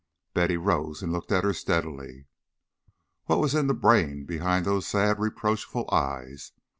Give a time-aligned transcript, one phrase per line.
[0.33, 2.25] Betty rose and looked at her steadily.
[3.25, 6.53] What was in the brain behind those sad reproachful eyes?